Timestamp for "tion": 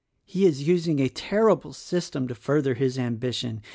3.35-3.61